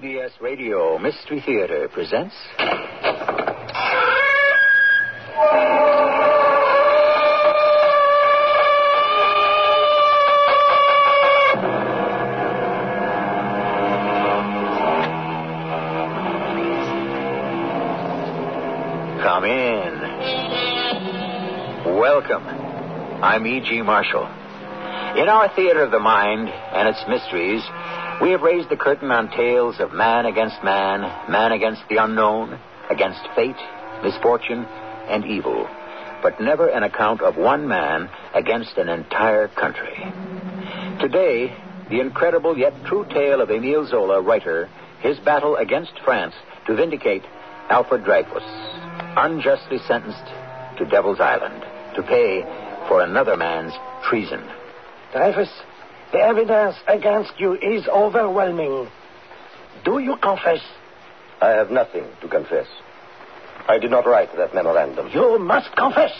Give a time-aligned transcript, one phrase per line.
[0.00, 2.34] CBS Radio Mystery Theater presents.
[19.22, 20.00] Come in.
[21.98, 22.46] Welcome.
[23.22, 23.82] I'm E.G.
[23.82, 24.24] Marshall.
[25.20, 27.62] In our theater of the mind and its mysteries,
[28.20, 32.58] we have raised the curtain on tales of man against man, man against the unknown,
[32.90, 33.56] against fate,
[34.02, 34.64] misfortune,
[35.08, 35.66] and evil,
[36.22, 39.96] but never an account of one man against an entire country.
[41.00, 41.56] Today,
[41.88, 44.68] the incredible yet true tale of Emile Zola, writer,
[45.00, 46.34] his battle against France
[46.66, 47.24] to vindicate
[47.70, 48.44] Alfred Dreyfus,
[49.16, 50.26] unjustly sentenced
[50.76, 51.64] to Devil's Island
[51.96, 52.42] to pay
[52.86, 53.72] for another man's
[54.04, 54.42] treason.
[55.12, 55.50] Dreyfus,
[56.12, 58.88] the evidence against you is overwhelming.
[59.84, 60.60] Do you confess?
[61.40, 62.66] I have nothing to confess.
[63.68, 65.08] I did not write that memorandum.
[65.12, 66.12] You must confess.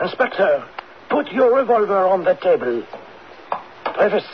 [0.00, 0.64] Inspector,
[1.08, 2.84] put your revolver on the table.
[3.94, 4.24] Dreyfus,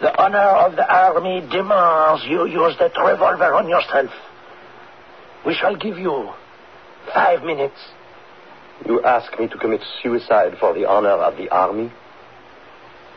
[0.00, 4.10] the honor of the army demands you use that revolver on yourself.
[5.46, 6.30] We shall give you
[7.14, 7.78] five minutes.
[8.86, 11.90] You ask me to commit suicide for the honor of the army?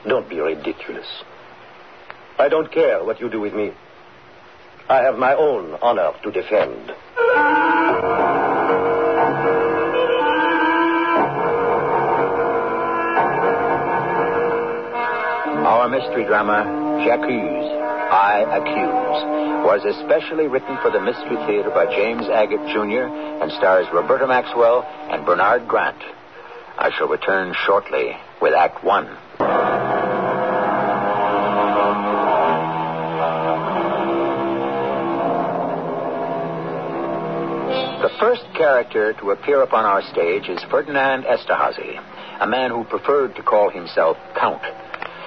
[0.08, 1.08] Don't be ridiculous.
[2.38, 3.72] I don't care what you do with me.
[4.88, 6.92] I have my own honor to defend.
[15.66, 17.66] Our mystery drama, J'accuse,
[18.12, 23.10] I Accuse, was especially written for the Mystery Theater by James Agate Jr.
[23.42, 25.98] and stars Roberta Maxwell and Bernard Grant.
[26.78, 29.10] I shall return shortly with Act One.
[38.58, 42.00] Character to appear upon our stage is Ferdinand Esterhazy,
[42.40, 44.62] a man who preferred to call himself Count.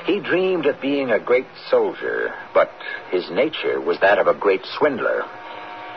[0.07, 2.71] He dreamed of being a great soldier, but
[3.11, 5.23] his nature was that of a great swindler.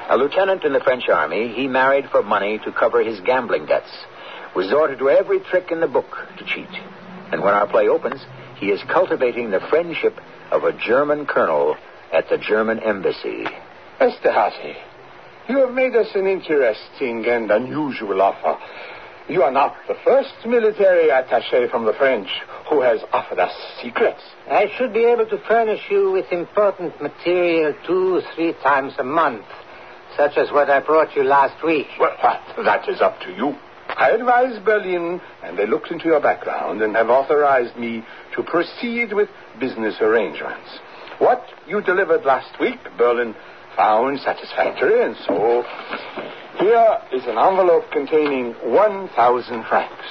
[0.09, 3.91] A lieutenant in the French army, he married for money to cover his gambling debts,
[4.53, 6.67] resorted to every trick in the book to cheat.
[7.31, 8.19] And when our play opens,
[8.57, 10.19] he is cultivating the friendship
[10.51, 11.77] of a German colonel
[12.11, 13.45] at the German embassy.
[14.01, 14.75] Esterhazy,
[15.49, 18.57] you have made us an interesting and unusual offer.
[19.29, 22.27] You are not the first military attaché from the French
[22.69, 24.21] who has offered us secrets.
[24.49, 29.45] I should be able to furnish you with important material two, three times a month,
[30.17, 31.87] such as what I brought you last week.
[31.99, 33.55] Well, that, that is up to you.
[33.87, 38.03] I advised Berlin, and they looked into your background and have authorized me
[38.35, 40.79] to proceed with business arrangements.
[41.19, 43.35] What you delivered last week, Berlin
[43.75, 45.63] found satisfactory, and so
[46.59, 50.05] here is an envelope containing 1,000 francs.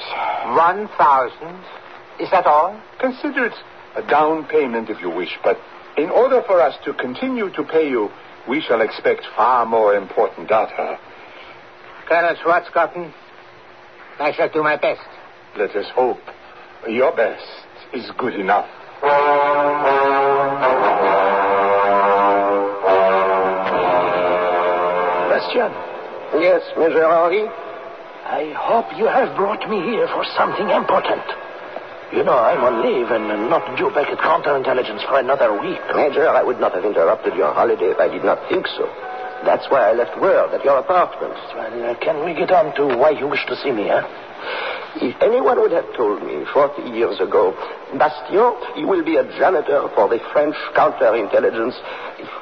[0.57, 1.63] One thousand?
[2.19, 2.81] Is that all?
[3.01, 3.55] Consider it
[3.97, 5.57] a down payment if you wish, but
[5.97, 8.09] in order for us to continue to pay you,
[8.49, 10.99] we shall expect far more important data.
[12.09, 13.13] Colonel Schwarzkoppen,
[14.19, 15.01] I shall do my best.
[15.57, 16.19] Let us hope
[16.89, 17.45] your best
[17.93, 18.69] is good enough.
[26.39, 27.47] Yes, Major Henri?
[27.47, 31.27] I hope you have brought me here for something important.
[32.13, 35.79] You know, I'm on leave and not due back at counterintelligence for another week.
[35.95, 38.87] Major, I would not have interrupted your holiday if I did not think so.
[39.45, 41.35] That's why I left word at your apartment.
[41.55, 44.07] Well, uh, can we get on to why you wish to see me, huh?
[44.97, 47.55] If anyone would have told me 40 years ago,
[47.97, 51.75] Bastien, you will be a janitor for the French counterintelligence,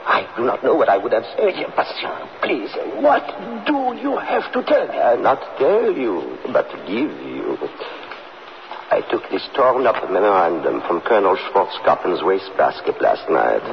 [0.07, 1.55] I do not know what I would have said.
[1.55, 3.25] Uh, Bastien, please, what
[3.67, 4.99] do you have to tell me?
[4.99, 7.48] I'll not tell you, but give you.
[9.11, 13.65] Took this torn up memorandum from Colonel Schwarzkoppen's wastebasket last night.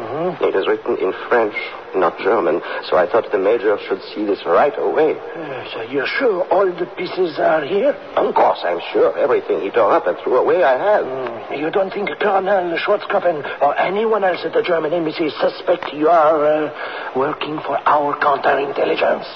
[0.41, 1.53] It is written in French,
[1.93, 5.11] not German, so I thought the Major should see this right away.
[5.35, 7.91] Yes, are you sure all the pieces are here?
[8.15, 11.03] Of course, I'm sure everything he tore up and threw away I have.
[11.05, 16.07] Mm, You don't think Colonel Schwarzkoppen or anyone else at the German embassy suspect you
[16.07, 19.27] are uh, working for our counterintelligence?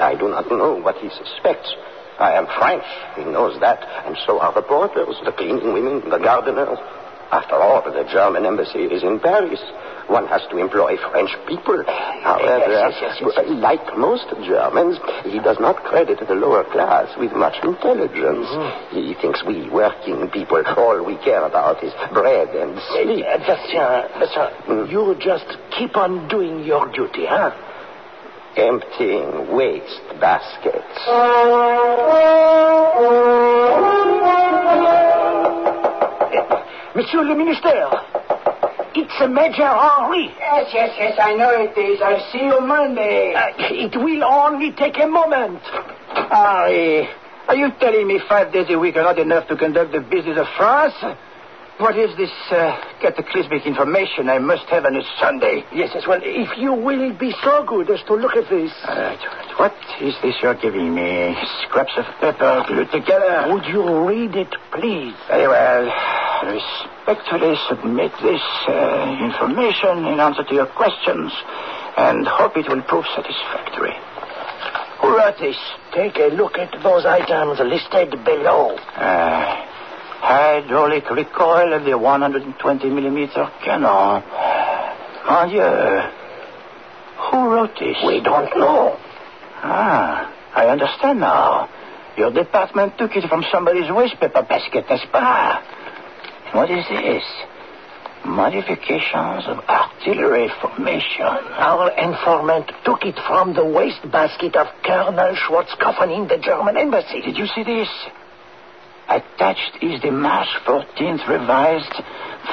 [0.00, 1.72] I do not know what he suspects.
[2.18, 2.84] I am French.
[3.16, 3.80] He knows that.
[4.06, 6.78] And so are the porters, the cleaning women, the gardeners.
[7.32, 9.60] After all, the German embassy is in Paris.
[10.06, 11.82] one has to employ French people.
[12.22, 17.32] However, Yes, yes, yes, like most Germans, he does not credit the lower class with
[17.32, 18.46] much intelligence.
[18.46, 18.96] Mm-hmm.
[18.96, 23.24] He thinks we working people, all we care about is bread and sleep.
[23.26, 25.46] Uh, Bastien, Bastien, you just
[25.76, 27.50] keep on doing your duty, huh?
[28.56, 31.00] Emptying waste baskets.
[36.94, 37.90] Monsieur le ministère,
[38.94, 40.30] it's a Major Henri.
[40.38, 42.00] Yes, yes, yes, I know it is.
[42.00, 43.34] I'll see you Monday.
[43.34, 45.60] Uh, it will only take a moment.
[46.14, 47.08] Henri,
[47.48, 50.38] are you telling me five days a week are not enough to conduct the business
[50.38, 50.94] of France?
[51.78, 55.64] What is this uh, cataclysmic information I must have on a Sunday?
[55.74, 58.70] Yes, yes, well, if you will be so good as to look at this.
[58.86, 59.58] All right, all right.
[59.58, 61.34] What is this you're giving me?
[61.66, 63.50] Scraps of paper glued together?
[63.52, 65.14] Would you read it, please?
[65.26, 65.90] Very well.
[66.46, 71.32] Respectfully submit this uh, information in answer to your questions
[71.98, 73.94] and hope it will prove satisfactory.
[75.02, 75.58] Who wrote this?
[75.92, 78.78] Take a look at those items listed below.
[78.94, 79.73] Uh,
[80.24, 84.22] hydraulic recoil of the 120 millimeter cannon.
[85.26, 86.00] Mon Dieu.
[87.30, 87.96] Who wrote this?
[88.06, 88.96] We don't know.
[89.62, 91.68] Ah, I understand now.
[92.16, 95.60] Your department took it from somebody's waste paper basket, n'est-ce pas?
[96.52, 97.24] What is this?
[98.24, 101.36] Modifications of artillery formation.
[101.58, 107.20] Our informant took it from the waste basket of Colonel Schwarzkopf in the German embassy.
[107.20, 107.88] Did you see this?
[109.08, 111.92] Attached is the March 14th revised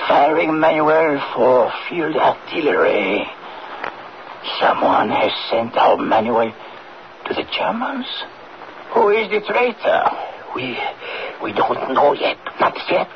[0.08, 3.24] firing manual for field artillery.
[4.60, 6.52] Someone has sent our manual
[7.28, 8.08] to the Germans?
[8.94, 10.04] Who is the traitor?
[10.54, 10.78] We
[11.42, 12.38] we don't know yet.
[12.60, 13.08] Not yet.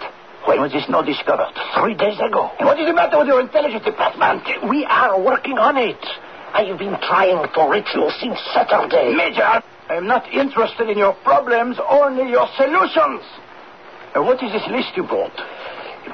[0.47, 1.51] When was this note discovered?
[1.75, 2.51] Three days ago.
[2.59, 4.47] And what is the matter with your intelligence department?
[4.69, 5.99] We are working on it.
[6.53, 9.11] I have been trying to reach you since Saturday.
[9.11, 13.21] Major, I am not interested in your problems, only your solutions.
[14.15, 15.35] Uh, what is this list you brought?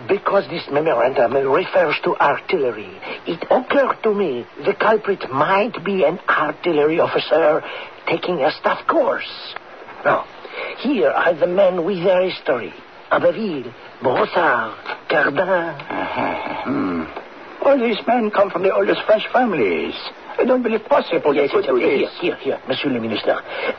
[0.07, 6.19] Because this memorandum refers to artillery, it occurred to me the culprit might be an
[6.27, 7.63] artillery officer
[8.07, 9.55] taking a staff course.
[10.03, 10.25] Now,
[10.79, 12.73] here are the men with their history.
[13.11, 14.75] Abbeville, Brossard,
[15.09, 15.39] Cardin.
[15.39, 16.47] Uh-huh.
[16.61, 17.03] Hmm.
[17.63, 19.95] All these men come from the oldest French families.
[20.41, 22.17] I don't believe possible they could do Here, this.
[22.19, 23.35] here, here, Monsieur le Minister.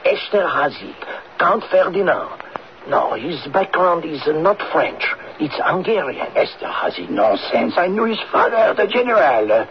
[0.07, 0.95] Esterhazy,
[1.39, 2.41] Count Ferdinand.
[2.89, 5.03] No, his background is not French.
[5.41, 6.27] It's Hungarian.
[6.37, 7.75] Esterhazy, nonsense.
[7.77, 9.67] I knew his father, the general.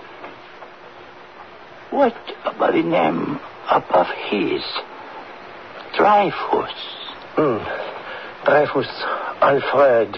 [1.91, 2.13] What
[2.45, 3.39] about the name
[3.69, 4.61] above his?
[5.97, 6.75] Dreyfus.
[7.35, 7.63] Hmm.
[8.45, 8.87] Dreyfus,
[9.41, 10.13] Alfred,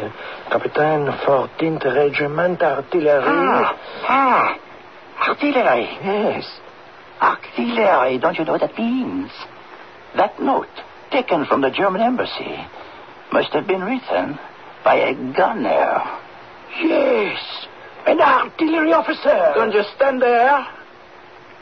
[0.50, 3.24] Captain 14th Regiment Artillery.
[3.26, 3.78] Ah,
[4.08, 5.98] ah, artillery.
[6.04, 6.46] Yes.
[7.24, 9.32] Artillery, don't you know what that means?
[10.18, 10.68] That note,
[11.10, 12.58] taken from the German embassy,
[13.32, 14.38] must have been written
[14.84, 16.04] by a gunner.
[16.82, 17.40] Yes.
[18.06, 19.54] An artillery officer.
[19.56, 20.68] Don't just stand there.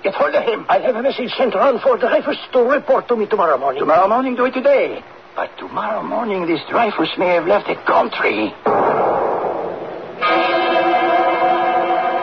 [0.01, 0.65] Get hold of him.
[0.67, 3.81] I'll have a message sent around for Dreyfus to report to me tomorrow morning.
[3.81, 5.03] Tomorrow morning, do it today.
[5.35, 8.51] But tomorrow morning, this Dreyfus may have left the country.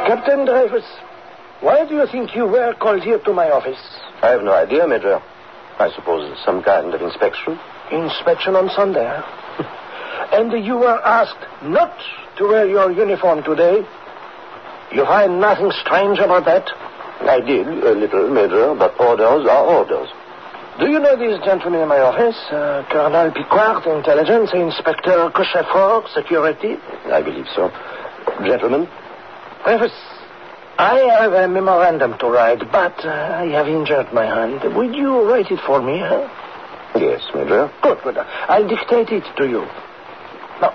[0.09, 0.85] Captain Dreyfus,
[1.61, 3.81] why do you think you were called here to my office?
[4.23, 5.21] I have no idea, Major.
[5.79, 7.59] I suppose some kind of inspection.
[7.93, 9.05] Inspection on Sunday.
[9.07, 10.29] huh?
[10.33, 11.95] and you were asked not
[12.39, 13.87] to wear your uniform today.
[14.93, 16.71] You find nothing strange about that?
[17.21, 20.09] I did, a little, Major, but orders are orders.
[20.79, 22.39] Do you know these gentlemen in my office?
[22.51, 26.77] Uh, Colonel Picquart, Intelligence, Inspector Cochefort, Security.
[27.11, 27.71] I believe so.
[28.47, 28.87] Gentlemen,
[29.65, 29.91] Dreyfus,
[30.79, 34.63] I have a memorandum to write, but uh, I have injured my hand.
[34.77, 36.29] Would you write it for me, huh?
[36.97, 37.71] yes, Major.
[37.83, 38.17] Good, good.
[38.19, 39.63] I'll dictate it to you.
[40.61, 40.73] Now,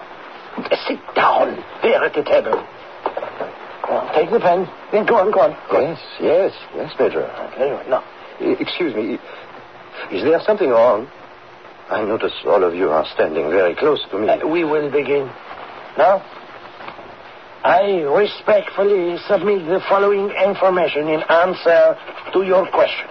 [0.88, 2.68] sit down there at the table.
[3.90, 4.68] Now, take the pen.
[4.92, 5.58] Then go on, go on.
[5.72, 5.84] Go on.
[5.84, 7.26] Yes, yes, yes, Major.
[7.58, 7.90] Very well.
[7.90, 8.04] Now,
[8.40, 9.20] Excuse me.
[10.12, 11.08] Is there something wrong?
[11.90, 14.28] I notice all of you are standing very close to me.
[14.28, 15.28] uh, we will begin.
[15.98, 16.24] Now,
[17.64, 21.96] I respectfully submit the following information in answer
[22.34, 23.08] to your question.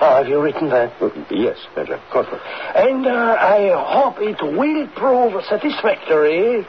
[0.00, 0.92] Oh, have you written that?
[1.30, 2.00] yes, Major.
[2.12, 2.26] Good.
[2.74, 6.66] And uh, I hope it will prove satisfactory.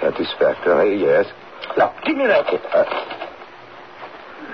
[0.00, 1.26] Satisfactory, yes.
[1.76, 2.46] Now, give me that.
[2.46, 2.84] Uh,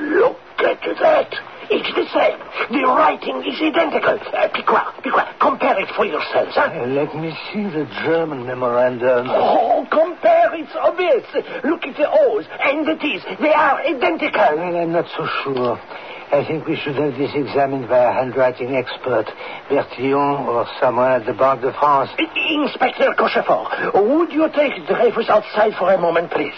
[0.00, 1.34] look at that.
[1.70, 2.38] It's the same.
[2.70, 4.18] The writing is identical.
[4.32, 5.38] Uh, quiet.
[5.40, 6.70] Compare it for yourselves, huh?
[6.72, 9.26] Uh, let me see the German memorandum.
[9.30, 10.54] Oh, compare.
[10.54, 11.24] It's obvious.
[11.64, 13.22] Look at the O's and the T's.
[13.40, 14.56] They are identical.
[14.56, 15.78] Well, I'm not so sure.
[16.32, 19.26] I think we should have this examined by a handwriting expert,
[19.68, 22.10] Bertillon or someone at the Banque de France.
[22.18, 26.54] Inspector Cochefort, would you take Dreyfus outside for a moment, please?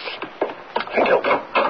[0.95, 1.66] Thank you.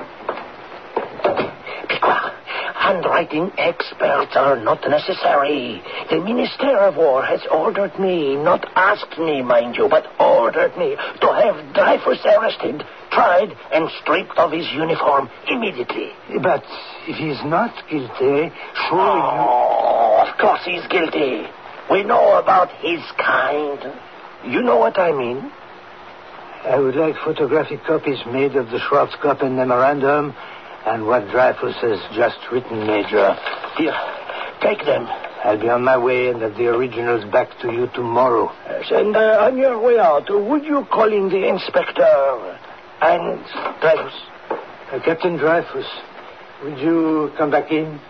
[2.86, 5.82] Handwriting experts are not necessary.
[6.08, 10.94] The Minister of War has ordered me, not asked me, mind you, but ordered me
[10.94, 16.12] to have Dreyfus arrested, tried, and stripped of his uniform immediately.
[16.40, 16.62] But
[17.08, 18.54] if he's not guilty,
[18.86, 21.42] surely Oh, of course he's guilty.
[21.90, 23.80] We know about his kind.
[24.46, 25.50] You know what I mean?
[26.64, 30.36] I would like photographic copies made of the Schwarzkoppen memorandum
[30.86, 33.34] and what Dreyfus has just written, Major.
[33.76, 33.94] Here,
[34.60, 35.06] take them.
[35.44, 38.50] I'll be on my way and have the originals back to you tomorrow.
[38.66, 42.58] Yes, and uh, on your way out, would you call in the inspector
[43.02, 43.44] and
[43.80, 44.14] Dreyfus?
[44.92, 45.86] Uh, Captain Dreyfus,
[46.62, 48.00] would you come back in?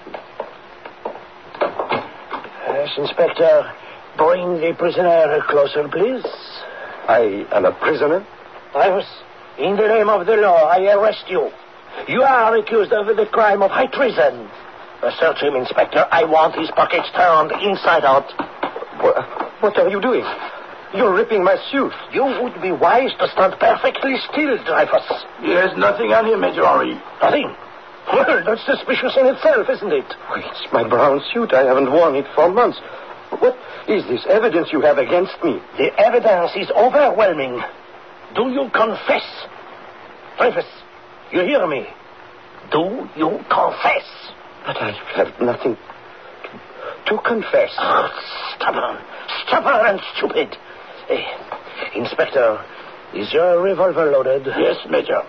[2.68, 3.72] Yes, Inspector.
[4.18, 6.24] Bring the prisoner closer, please.
[7.08, 8.24] I am a prisoner?
[8.72, 9.06] Dreyfus,
[9.58, 11.50] in the name of the law, I arrest you.
[12.08, 14.48] You are accused of the crime of high treason.
[15.18, 16.06] Search him, Inspector.
[16.10, 18.26] I want his pockets turned inside out.
[19.00, 19.16] What,
[19.60, 20.24] what are you doing?
[20.94, 21.92] You're ripping my suit.
[22.12, 25.06] You would be wise to stand perfectly still, Dreyfus.
[25.42, 26.94] There's nothing on him, Major Henri.
[27.20, 27.54] Nothing.
[28.12, 30.06] Well, that's suspicious in itself, isn't it?
[30.36, 31.52] It's my brown suit.
[31.52, 32.78] I haven't worn it for months.
[33.38, 35.60] What is this evidence you have against me?
[35.76, 37.60] The evidence is overwhelming.
[38.34, 39.26] Do you confess?
[40.38, 40.66] Dreyfus,
[41.32, 41.86] you hear me?
[42.70, 44.06] Do you confess?
[44.66, 47.70] But I have nothing to, to confess.
[47.78, 48.08] Oh,
[48.56, 48.98] stubborn,
[49.46, 50.56] stubborn and stupid.
[51.08, 51.22] Eh,
[51.94, 52.64] Inspector,
[53.14, 54.46] is your revolver loaded?
[54.46, 55.22] Yes, Major.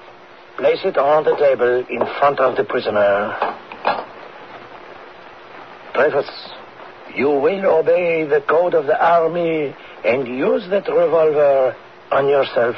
[0.58, 3.36] Place it on the table in front of the prisoner.
[5.94, 6.30] Dreyfus,
[7.16, 11.76] you will obey the code of the army and use that revolver
[12.12, 12.76] on yourself.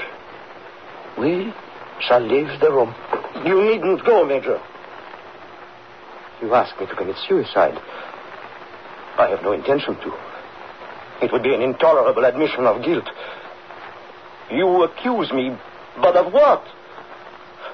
[1.17, 1.53] We
[2.07, 2.93] shall leave the room.
[3.45, 4.59] You needn't go, Major.
[6.41, 7.77] You asked me to commit suicide.
[9.17, 10.13] I have no intention to.
[11.21, 13.09] It would be an intolerable admission of guilt.
[14.51, 15.55] You accuse me,
[16.01, 16.63] but of what?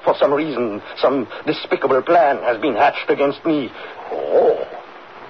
[0.04, 3.70] For some reason, some despicable plan has been hatched against me.
[4.10, 4.64] Oh,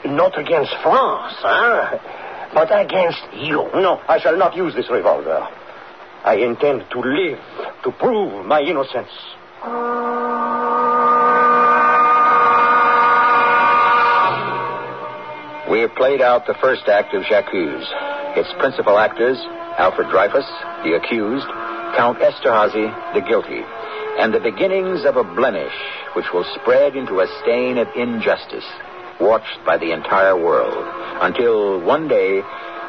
[0.06, 1.98] not against France, huh?
[2.54, 3.68] But against you.
[3.74, 5.46] No, I shall not use this revolver.
[6.24, 7.38] I intend to live
[7.86, 9.14] to prove my innocence.
[15.70, 17.86] We have played out the first act of J'accuse.
[18.36, 19.38] Its principal actors,
[19.78, 20.46] Alfred Dreyfus,
[20.82, 21.46] the accused,
[21.94, 23.62] Count Esterhazy, the guilty,
[24.18, 25.72] and the beginnings of a blemish
[26.14, 28.66] which will spread into a stain of injustice,
[29.20, 30.84] watched by the entire world,
[31.22, 32.42] until one day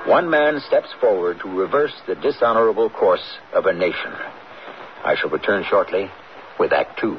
[0.07, 4.13] one man steps forward to reverse the dishonorable course of a nation.
[5.03, 6.09] I shall return shortly
[6.59, 7.17] with Act Two.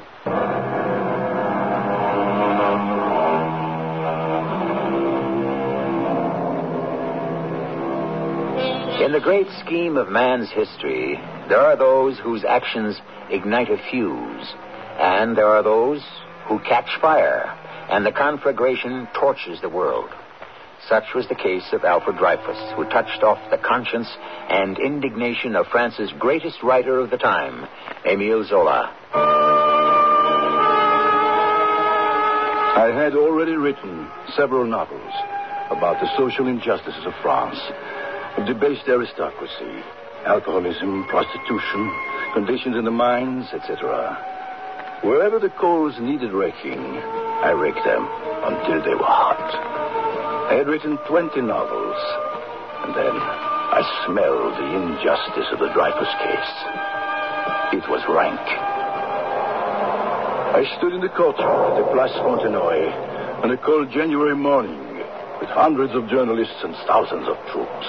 [9.05, 11.19] In the great scheme of man's history,
[11.49, 14.55] there are those whose actions ignite a fuse,
[14.99, 16.03] and there are those
[16.47, 17.45] who catch fire,
[17.89, 20.11] and the conflagration torches the world.
[20.87, 24.09] Such was the case of Alfred Dreyfus, who touched off the conscience
[24.49, 27.67] and indignation of France's greatest writer of the time,
[28.07, 28.95] Emile Zola.
[32.79, 35.13] I had already written several novels
[35.71, 37.59] about the social injustices of France,
[38.37, 39.83] of debased aristocracy,
[40.25, 41.93] alcoholism, prostitution,
[42.35, 45.01] conditions in the mines, etc.
[45.03, 48.09] Wherever the coals needed raking, I raked them
[48.45, 50.08] until they were hot.
[50.49, 52.01] I had written 20 novels,
[52.81, 56.55] and then I smelled the injustice of the Dreyfus case.
[57.77, 58.41] It was rank.
[60.57, 62.81] I stood in the courtyard at the Place Fontenoy
[63.45, 64.81] on a cold January morning
[65.37, 67.89] with hundreds of journalists and thousands of troops.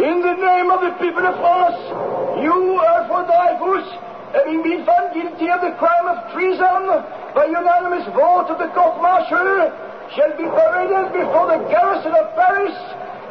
[0.00, 3.84] In the name of the people of France, you, Alfred Dreyfus,
[4.32, 6.88] having been found guilty of the crime of treason
[7.36, 12.76] by unanimous vote of the court-martial, shall be paraded before the garrison of Paris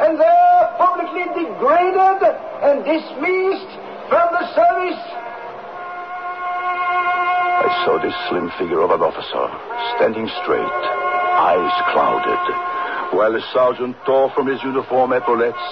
[0.02, 2.20] and there publicly degraded
[2.64, 3.72] and dismissed
[4.12, 5.04] from the service.
[7.64, 9.46] I saw this slim figure of an officer
[9.96, 10.78] standing straight,
[11.40, 12.44] eyes clouded,
[13.16, 15.68] while the sergeant tore from his uniform epaulettes,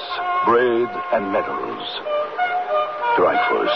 [0.45, 1.85] braid, and medals.
[3.19, 3.75] Dreyfus,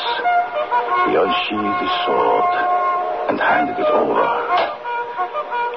[1.05, 2.51] he unsheathed his sword
[3.29, 4.23] and handed it over.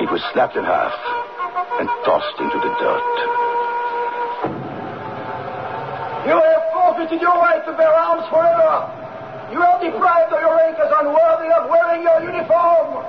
[0.00, 1.19] It was snapped in half
[1.80, 3.16] and tossed into the dirt.
[6.28, 8.84] You have forfeited your right to bear arms forever.
[9.48, 13.00] You are deprived of your rank as unworthy of wearing your uniform.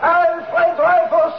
[0.00, 1.36] Alfred Dreyfus,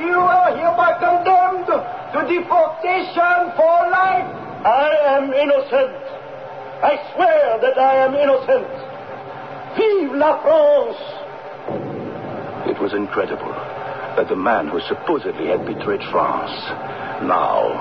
[0.00, 4.24] you are hereby condemned to deportation for life.
[4.64, 6.00] I am innocent.
[6.80, 8.72] I swear that I am innocent.
[9.76, 10.96] Vive la France!
[12.72, 13.59] It was incredible
[14.20, 16.52] that the man who supposedly had betrayed France
[17.24, 17.72] now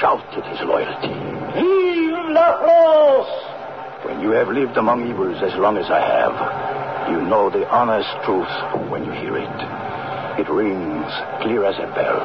[0.00, 1.12] shouted his loyalty.
[1.12, 4.06] Vive la France!
[4.06, 8.08] When you have lived among evils as long as I have, you know the honest
[8.24, 8.48] truth
[8.90, 10.40] when you hear it.
[10.40, 11.12] It rings
[11.42, 12.24] clear as a bell.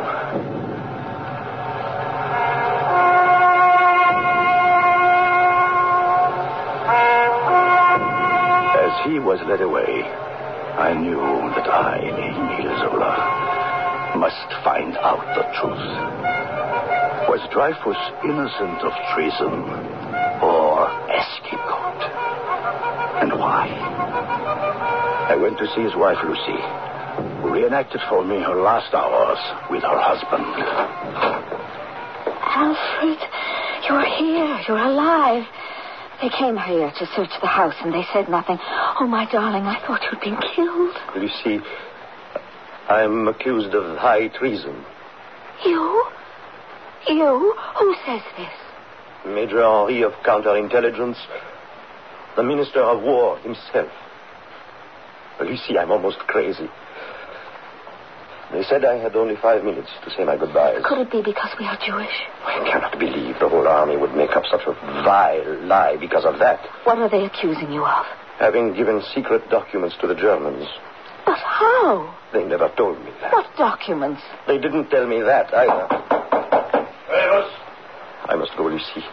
[8.80, 10.04] As he was led away,
[10.80, 13.49] I knew that I, Emile Zola,
[14.16, 15.86] must find out the truth.
[17.30, 19.70] Was Dreyfus innocent of treason
[20.42, 22.02] or a scapegoat?
[23.22, 23.70] And why?
[25.30, 26.60] I went to see his wife, Lucy,
[27.42, 29.40] who reenacted for me her last hours
[29.70, 30.48] with her husband.
[32.50, 33.20] Alfred,
[33.88, 34.60] you're here.
[34.68, 35.46] You're alive.
[36.22, 38.58] They came here to search the house and they said nothing.
[39.00, 40.96] Oh, my darling, I thought you'd been killed.
[41.16, 41.64] Lucy,
[42.90, 44.84] I am accused of high treason.
[45.64, 46.06] You?
[47.08, 47.56] You?
[47.78, 48.50] Who says this?
[49.26, 51.18] Major Henri of Counterintelligence,
[52.36, 53.92] the Minister of War himself.
[55.40, 56.68] Well, you see, I'm almost crazy.
[58.52, 60.82] They said I had only five minutes to say my goodbyes.
[60.84, 62.26] Could it be because we are Jewish?
[62.44, 66.40] I cannot believe the whole army would make up such a vile lie because of
[66.40, 66.60] that.
[66.86, 68.06] What are they accusing you of?
[68.40, 70.66] Having given secret documents to the Germans.
[71.30, 72.16] But how?
[72.34, 73.32] They never told me that.
[73.32, 74.24] What documents?
[74.48, 75.86] They didn't tell me that either.
[77.06, 77.52] Dreyfus,
[78.26, 79.04] I must go, Lucy.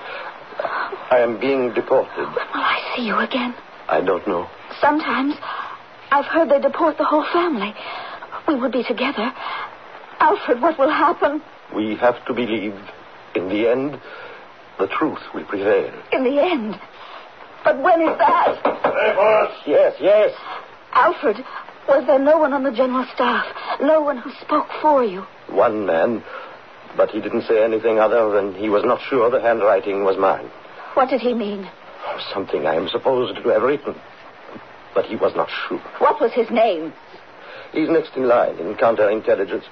[1.11, 2.17] I am being deported.
[2.17, 3.55] When will I see you again?
[3.91, 4.49] I don't know.
[4.81, 5.35] Sometimes
[6.11, 7.75] I've heard they deport the whole family.
[8.49, 9.31] We will be together.
[10.19, 11.43] Alfred, what will happen?
[11.75, 12.73] We have to believe,
[13.35, 14.01] in the end,
[14.79, 15.93] the truth will prevail.
[16.13, 16.81] In the end.
[17.63, 18.57] But when is that?
[18.65, 20.33] Dreyfus, Yes, yes.
[20.93, 21.45] Alfred,
[21.89, 23.47] was there no one on the general staff?
[23.81, 25.23] No one who spoke for you?
[25.49, 26.23] One man,
[26.97, 30.51] but he didn't say anything other than he was not sure the handwriting was mine.
[30.95, 31.69] What did he mean?
[32.07, 33.95] Oh, something I am supposed to have written.
[34.95, 35.79] But he was not sure.
[35.99, 36.93] What was his name?
[37.73, 39.65] He's next in line in counterintelligence.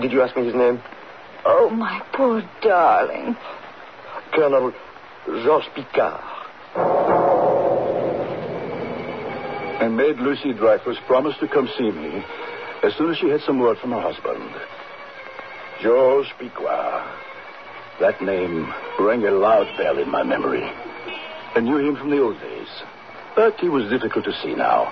[0.00, 0.80] Did you ask me his name?
[1.44, 3.36] Oh, my poor darling.
[4.32, 4.72] Colonel
[5.26, 7.17] Georges Picquart.
[9.98, 12.24] Made Lucy Dreyfus promise to come see me
[12.84, 14.48] as soon as she had some word from her husband.
[15.82, 17.02] Georges Picquart.
[17.98, 20.62] That name rang a loud bell in my memory.
[20.62, 22.68] I knew him from the old days.
[23.34, 24.86] But he was difficult to see now.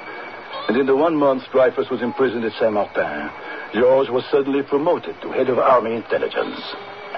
[0.67, 3.31] And in the one month Dreyfus was imprisoned at Saint Martin,
[3.75, 6.59] Georges was suddenly promoted to head of army intelligence.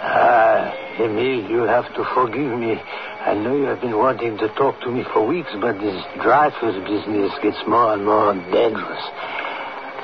[0.00, 2.80] Ah, Emile, you have to forgive me.
[3.26, 6.76] I know you have been wanting to talk to me for weeks, but this Dreyfus
[6.86, 9.02] business gets more and more dangerous.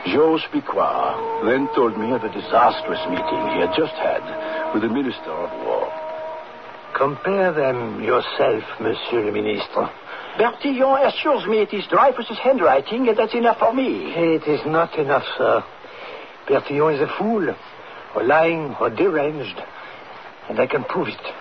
[0.07, 4.89] Georges Picquart then told me of a disastrous meeting he had just had with the
[4.89, 5.89] Minister of War.
[6.99, 9.91] Compare them yourself, Monsieur le Ministre.
[10.39, 14.13] Bertillon assures me it is Dreyfus's handwriting, and that's enough for me.
[14.13, 15.65] It is not enough, sir.
[16.49, 17.55] Bertillon is a fool,
[18.15, 19.63] or lying, or deranged,
[20.49, 21.35] and I can prove it.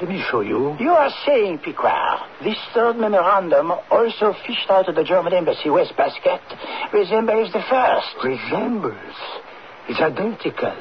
[0.00, 0.76] Let me show you.
[0.78, 5.96] You are saying, Picquart, this third memorandum, also fished out of the German embassy West
[5.96, 6.40] Basket,
[6.92, 8.14] resembles the first.
[8.22, 9.16] Resembles.
[9.88, 10.76] It's identical.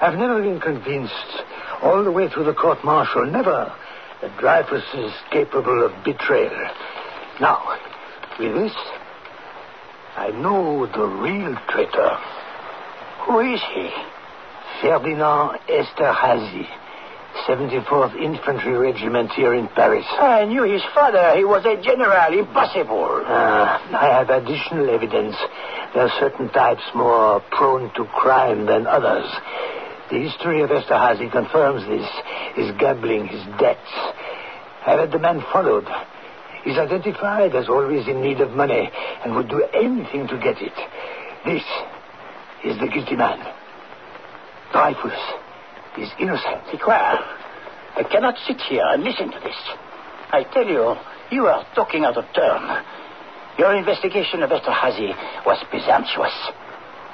[0.00, 1.42] I've never been convinced,
[1.82, 3.70] all the way through the court martial, never,
[4.22, 6.70] that Dreyfus is capable of betrayal.
[7.40, 7.78] Now,
[8.38, 8.76] with this,
[10.16, 12.16] I know the real traitor.
[13.26, 13.90] Who is he?
[14.84, 16.68] Ferdinand Esterhazy,
[17.48, 20.04] 74th Infantry Regiment here in Paris.
[20.10, 21.34] I knew his father.
[21.38, 22.38] He was a general.
[22.38, 23.24] Impossible.
[23.24, 25.36] Ah, I have additional evidence.
[25.94, 29.24] There are certain types more prone to crime than others.
[30.10, 32.06] The history of Esterhazy confirms this.
[32.54, 33.88] His gambling, his debts.
[34.86, 35.88] I've had the man followed.
[36.62, 38.90] He's identified as always in need of money
[39.24, 40.76] and would do anything to get it.
[41.46, 41.64] This
[42.62, 43.40] is the guilty man.
[44.74, 45.14] Dreyfus
[45.98, 46.66] is innocent.
[46.66, 47.22] Picquart,
[47.94, 49.54] I cannot sit here and listen to this.
[50.32, 50.96] I tell you,
[51.30, 52.84] you are talking out of turn.
[53.56, 55.14] Your investigation of Esterhazy
[55.46, 56.34] was presumptuous,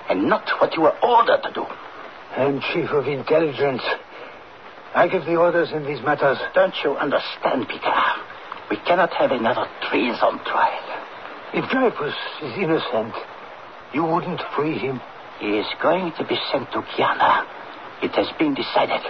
[0.08, 1.66] and not what you were ordered to do.
[2.32, 3.82] I'm chief of intelligence.
[4.94, 6.38] I give the orders in these matters.
[6.54, 8.24] Don't you understand, Picquart?
[8.70, 10.86] We cannot have another treason trial.
[11.52, 13.12] If Dreyfus is innocent,
[13.92, 15.02] you wouldn't free him.
[15.40, 17.46] He is going to be sent to Guyana.
[18.02, 19.00] It has been decided.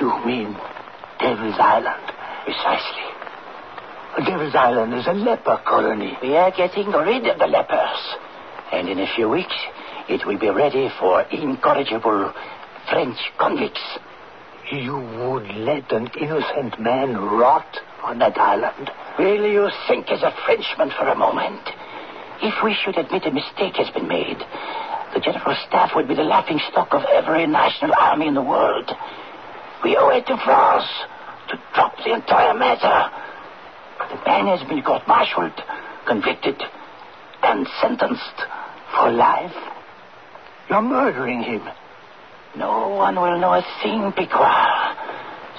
[0.00, 0.56] You mean
[1.20, 2.04] Devil's Island?
[2.44, 3.08] Precisely.
[4.24, 6.16] Devil's Island is a leper colony.
[6.22, 8.16] We are getting rid of the lepers.
[8.72, 9.56] And in a few weeks,
[10.08, 12.32] it will be ready for incorrigible
[12.88, 13.84] French convicts.
[14.72, 17.66] You would let an innocent man rot
[18.02, 18.90] on that island?
[19.18, 21.60] Will you think as a Frenchman for a moment?
[22.40, 24.38] If we should admit a mistake has been made,
[25.14, 28.90] the General Staff would be the laughing stock of every national army in the world.
[29.84, 30.88] We owe it to France
[31.48, 33.10] to drop the entire matter.
[34.10, 35.60] The man has been court-martialed,
[36.06, 36.60] convicted,
[37.42, 38.38] and sentenced
[38.92, 39.54] for life.
[40.68, 41.62] You're murdering him.
[42.56, 44.96] No one will know a thing, Picquart,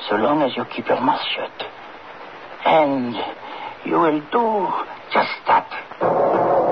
[0.10, 1.68] so long as you keep your mouth shut.
[2.66, 3.16] And
[3.86, 4.68] you will do
[5.14, 6.65] just that.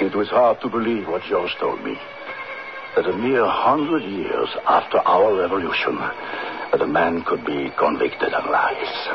[0.00, 1.96] It was hard to believe what Georges told me.
[2.96, 8.50] That a mere hundred years after our revolution, that a man could be convicted of
[8.50, 9.08] lies.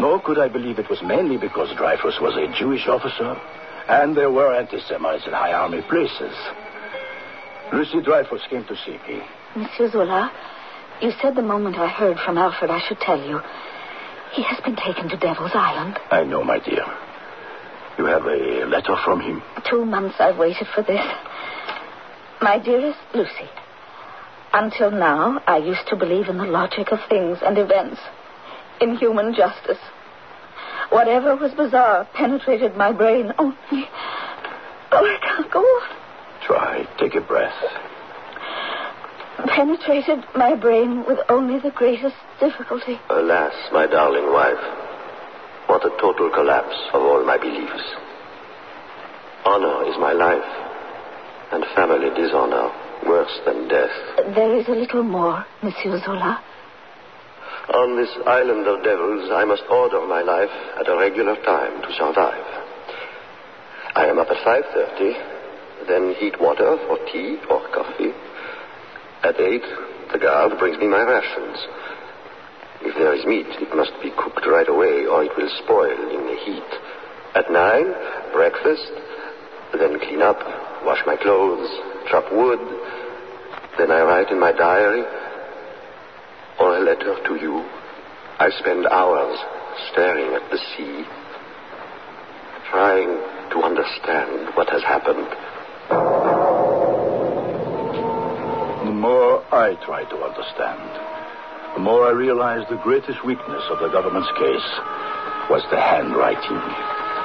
[0.00, 3.36] Nor could I believe it was mainly because Dreyfus was a Jewish officer,
[3.88, 6.34] and there were anti-Semites in high army places.
[7.72, 9.22] Lucy Dreyfus came to see me.
[9.56, 10.32] Monsieur Zola,
[11.00, 13.40] you said the moment I heard from Alfred I should tell you.
[14.32, 15.98] He has been taken to Devil's Island.
[16.10, 16.84] I know, my dear.
[17.98, 19.42] You have a letter from him?
[19.70, 21.04] Two months I've waited for this.
[22.42, 23.48] My dearest Lucy,
[24.52, 28.00] until now I used to believe in the logic of things and events,
[28.80, 29.78] in human justice.
[30.90, 33.56] Whatever was bizarre penetrated my brain only.
[34.92, 35.96] Oh, I can't go on.
[36.46, 36.86] Try.
[36.98, 37.54] Take a breath.
[39.46, 43.00] Penetrated my brain with only the greatest difficulty.
[43.10, 44.58] Alas, my darling wife,
[45.66, 47.84] what a total collapse of all my beliefs.
[49.44, 50.50] Honor is my life,
[51.52, 52.70] and family dishonor
[53.06, 53.90] worse than death.
[54.34, 56.42] There is a little more, Monsieur Zola.
[57.72, 61.92] On this island of devils, I must order my life at a regular time to
[61.96, 62.44] survive.
[63.94, 68.12] I am up at 5.30, then heat water for tea or coffee.
[69.22, 69.62] At 8,
[70.12, 71.58] the guard brings me my rations.
[72.84, 76.26] If there is meat, it must be cooked right away or it will spoil in
[76.28, 76.70] the heat.
[77.34, 78.92] At 9, breakfast,
[79.72, 80.38] then clean up,
[80.84, 81.66] wash my clothes,
[82.10, 82.60] chop wood.
[83.78, 85.02] Then I write in my diary
[86.60, 87.64] or a letter to you.
[88.38, 89.38] I spend hours
[89.90, 91.04] staring at the sea,
[92.70, 93.16] trying
[93.50, 95.32] to understand what has happened.
[98.84, 101.23] The more I try to understand,
[101.74, 104.68] the more I realized the greatest weakness of the government's case
[105.50, 106.60] was the handwriting.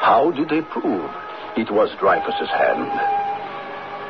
[0.02, 1.10] How did they prove
[1.58, 2.90] it was Dreyfus's hand?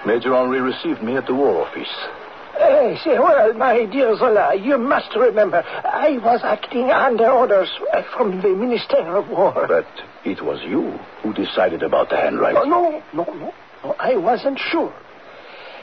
[0.08, 1.92] Major Henri received me at the War Office.
[2.58, 8.02] Eh, say, well, my dear Zola, you must remember, I was acting under orders uh,
[8.16, 9.54] from the Minister of War.
[9.68, 9.88] But
[10.26, 12.70] it was you who decided about the Oh, handwriting.
[12.70, 14.94] no, no, no, no, I wasn't sure.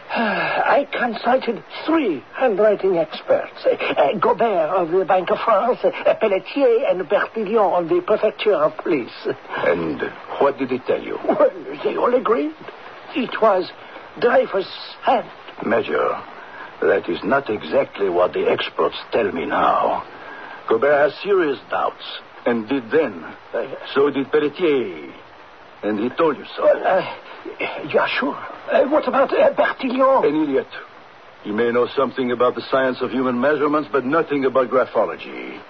[0.15, 3.65] I consulted three handwriting experts.
[3.65, 8.55] Uh, uh, Gobert of the Bank of France, uh, Pelletier, and Bertillon of the Prefecture
[8.55, 9.11] of Police.
[9.67, 10.01] And
[10.41, 11.19] what did they tell you?
[11.27, 11.51] Well,
[11.83, 12.55] they all agreed.
[13.15, 13.71] It was
[14.21, 14.67] Dreyfus'
[15.03, 15.29] hand.
[15.65, 16.23] Major,
[16.83, 20.05] that is not exactly what the experts tell me now.
[20.69, 22.05] Gobert has serious doubts,
[22.45, 23.25] and did then.
[23.95, 25.13] So did Pelletier.
[25.83, 26.65] And he told you so.
[26.67, 27.17] Uh,
[27.89, 28.39] you are sure?
[28.71, 30.27] Uh, what about uh, Bertillon?
[30.27, 30.67] An idiot.
[31.45, 35.61] He may know something about the science of human measurements, but nothing about graphology.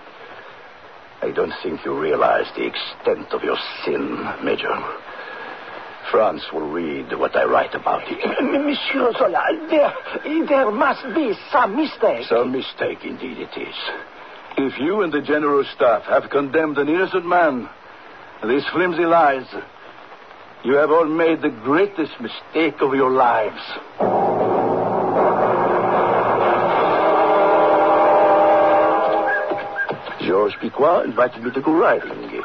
[1.23, 4.75] I don't think you realize the extent of your sin, Major.
[6.11, 8.19] France will read what I write about it.
[8.65, 12.27] Monsieur Zola, there, there must be some mistake.
[12.29, 13.75] Some mistake, indeed it is.
[14.57, 17.69] If you and the General Staff have condemned an innocent man,
[18.47, 19.47] these flimsy lies,
[20.67, 23.63] you have all made the greatest mistake of your lives.
[30.27, 32.43] Georges Picquart invited me to go riding.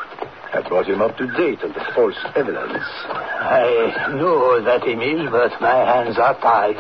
[0.54, 2.84] I brought him up to date on the false evidence.
[3.10, 6.78] I know that, Emile, but my hands are tied.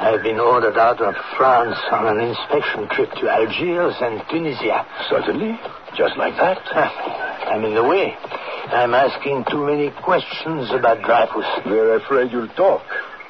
[0.00, 4.84] I've been ordered out of France on an inspection trip to Algiers and Tunisia.
[5.08, 5.60] Certainly.
[5.94, 6.58] Just like that.
[6.74, 8.16] Ah, I'm in the way.
[8.72, 11.64] I'm asking too many questions about Dreyfus.
[11.64, 12.82] They're afraid you'll talk.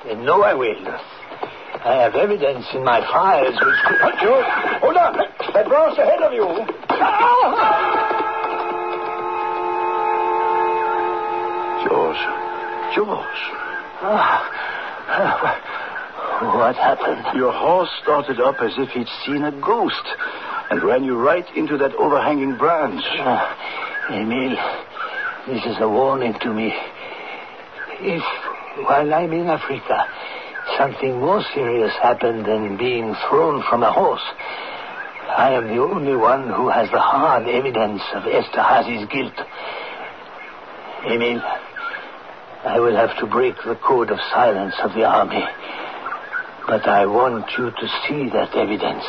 [0.07, 0.87] And no, I will.
[0.87, 4.01] I have evidence in my files which could...
[4.01, 4.43] Hold, you.
[4.81, 5.17] Hold on.
[5.55, 6.47] That branch ahead of you.
[11.89, 12.23] George.
[12.95, 13.41] George.
[16.41, 17.37] What happened?
[17.37, 20.07] Your horse started up as if he'd seen a ghost
[20.71, 23.03] and ran you right into that overhanging branch.
[23.19, 24.57] Ah, Emile,
[25.47, 26.75] this is a warning to me.
[28.01, 28.23] If,
[28.85, 30.07] while I'm in Africa,
[30.77, 34.23] something more serious happened than being thrown from a horse,
[35.37, 39.39] I am the only one who has the hard evidence of Esterhazy's guilt.
[41.07, 41.41] Emile,
[42.65, 45.45] I will have to break the code of silence of the army.
[46.67, 49.05] But I want you to see that evidence.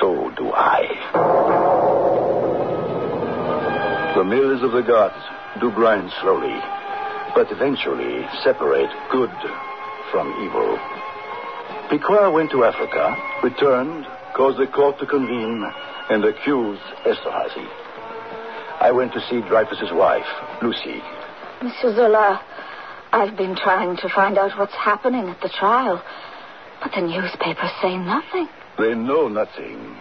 [0.00, 1.81] So do I.
[4.14, 5.16] The mills of the gods
[5.58, 6.54] do grind slowly,
[7.34, 9.32] but eventually separate good
[10.10, 10.76] from evil.
[11.88, 15.64] Picquart went to Africa, returned, caused the court to convene,
[16.10, 17.66] and accused Esterhazy.
[18.80, 20.28] I went to see Dreyfus's wife,
[20.60, 21.00] Lucy.
[21.62, 22.44] Monsieur Zola,
[23.12, 26.02] I've been trying to find out what's happening at the trial,
[26.82, 28.46] but the newspapers say nothing.
[28.78, 29.96] They know nothing.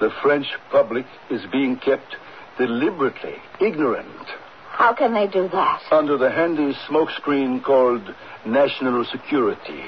[0.00, 2.14] The French public is being kept
[2.58, 4.26] deliberately ignorant
[4.70, 5.82] How can they do that?
[5.90, 8.02] under the handy smokescreen called
[8.46, 9.84] national security.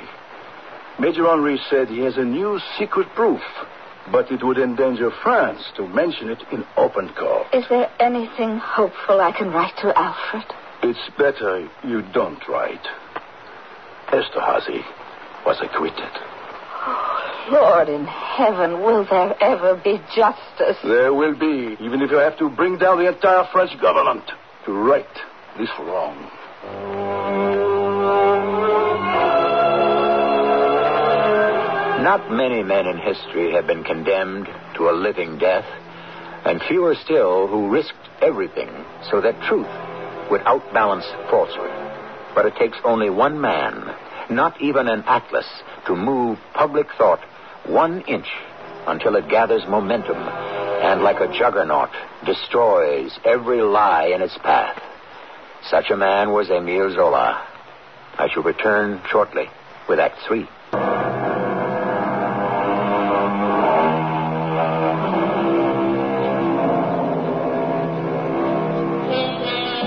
[0.99, 3.41] Major Henri said he has a new secret proof,
[4.13, 7.47] but it would endanger France to mention it in open court.
[7.53, 10.45] Is there anything hopeful I can write to Alfred?
[10.83, 12.87] It's better you don't write.
[14.09, 14.85] Esterhazy
[15.45, 16.13] was acquitted.
[17.51, 20.79] Lord in heaven, will there ever be justice?
[20.83, 24.25] There will be, even if you have to bring down the entire French government
[24.65, 25.05] to right
[25.59, 26.31] this wrong.
[32.03, 35.67] Not many men in history have been condemned to a living death,
[36.45, 38.71] and fewer still who risked everything
[39.11, 39.69] so that truth
[40.31, 41.71] would outbalance falsehood.
[42.35, 43.95] But it takes only one man,
[44.31, 45.47] not even an atlas,
[45.87, 47.21] to move public thought
[47.67, 48.29] one inch
[48.87, 51.91] until it gathers momentum and, like a juggernaut,
[52.27, 54.81] destroys every lie in its path.
[55.71, 57.47] Such a man was Emile Zola.
[58.19, 59.47] I shall return shortly
[59.89, 60.47] with Act Three.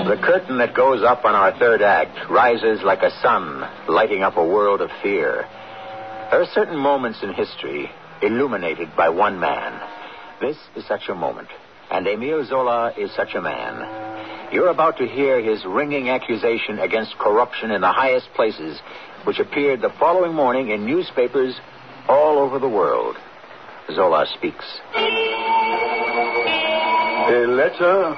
[0.08, 4.36] The curtain that goes up on our third act rises like a sun, lighting up
[4.36, 5.46] a world of fear.
[6.30, 9.80] There are certain moments in history illuminated by one man.
[10.42, 11.48] This is such a moment,
[11.90, 14.52] and Emile Zola is such a man.
[14.52, 18.78] You're about to hear his ringing accusation against corruption in the highest places,
[19.24, 21.58] which appeared the following morning in newspapers
[22.08, 23.16] all over the world.
[23.94, 24.66] Zola speaks.
[27.26, 28.16] A letter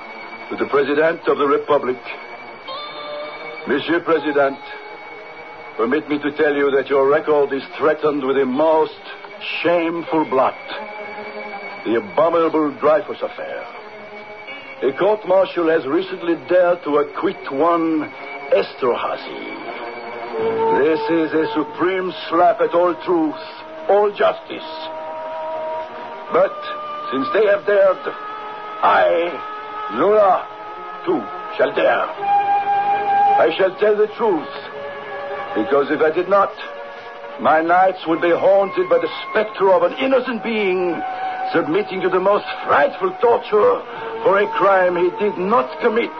[0.50, 1.98] to the President of the Republic.
[3.68, 4.58] Monsieur President,
[5.80, 9.00] permit me to tell you that your record is threatened with a most
[9.62, 10.52] shameful blot.
[11.86, 13.64] The abominable Dreyfus affair.
[14.84, 18.12] A court martial has recently dared to acquit one
[18.52, 19.48] Esterhazy.
[20.84, 23.40] This is a supreme slap at all truth,
[23.88, 24.70] all justice.
[26.28, 26.60] But
[27.08, 28.04] since they have dared,
[28.84, 29.32] I,
[29.96, 30.44] Zola,
[31.08, 31.24] too,
[31.56, 32.04] shall dare.
[33.40, 34.59] I shall tell the truth,
[35.54, 36.52] because if I did not,
[37.40, 40.94] my nights would be haunted by the specter of an innocent being
[41.52, 43.82] submitting to the most frightful torture
[44.22, 46.12] for a crime he did not commit.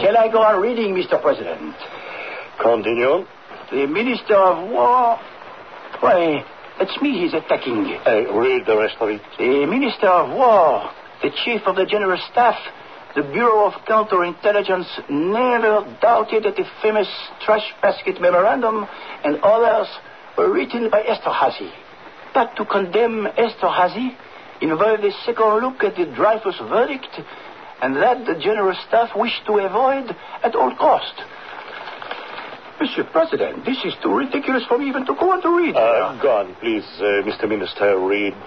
[0.00, 1.20] Shall I go on reading, Mr.
[1.20, 1.74] President?
[2.62, 3.26] Continue.
[3.70, 5.18] The Minister of War.
[6.00, 6.44] Why,
[6.80, 7.82] it's me he's attacking.
[8.06, 9.20] read the rest of it.
[9.36, 10.88] The Minister of War,
[11.22, 12.56] the Chief of the General Staff,
[13.18, 17.08] the Bureau of Counterintelligence never doubted that the famous
[17.44, 18.86] trash basket memorandum
[19.24, 19.88] and others
[20.36, 21.72] were written by Esterhazy.
[22.32, 24.14] But to condemn Esterhazy
[24.60, 27.10] involved a second look at the Dreyfus verdict,
[27.82, 31.14] and that the General Staff wished to avoid at all cost.
[32.80, 35.74] Monsieur President, this is too ridiculous for me even to go on to read.
[35.74, 37.48] Uh, go on, please, uh, Mr.
[37.48, 37.98] Minister.
[37.98, 38.38] Read.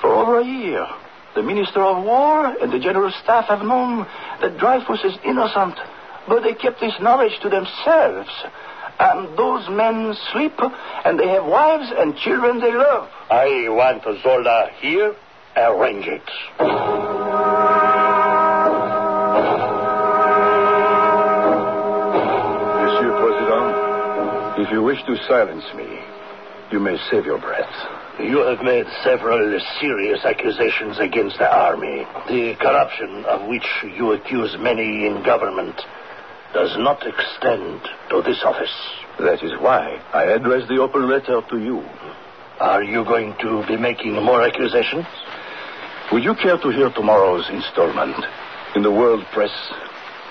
[0.00, 0.86] For over a year,
[1.34, 4.06] The Minister of War and the General Staff have known
[4.40, 5.78] that Dreyfus is innocent,
[6.26, 8.30] but they kept this knowledge to themselves.
[8.98, 10.60] And those men sleep,
[11.04, 13.08] and they have wives and children they love.
[13.30, 15.14] I want Zola here.
[15.56, 16.22] Arrange it.
[22.84, 26.00] Monsieur President, if you wish to silence me,
[26.70, 27.99] you may save your breath.
[28.22, 32.06] You have made several serious accusations against the army.
[32.28, 35.80] The corruption of which you accuse many in government
[36.52, 37.80] does not extend
[38.10, 38.74] to this office.
[39.18, 41.82] That is why I address the open letter to you.
[42.60, 45.06] Are you going to be making more accusations?
[46.12, 48.16] Would you care to hear tomorrow's installment
[48.76, 49.52] in the world press?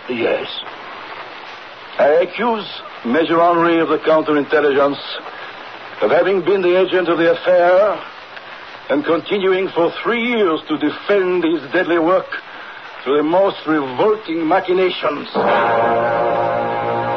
[0.10, 0.48] Yes.
[1.98, 2.68] I accuse
[3.06, 5.00] Major Henri of the counterintelligence
[6.02, 8.00] of having been the agent of the affair
[8.90, 12.28] and continuing for three years to defend his deadly work
[13.04, 15.28] through the most revolting machinations.